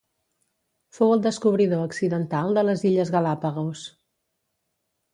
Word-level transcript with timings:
Fou 0.99 1.13
el 1.17 1.21
descobridor 1.25 1.85
accidental 1.89 2.59
de 2.59 2.65
les 2.71 2.85
illes 2.95 3.15
Galápagos. 3.19 3.89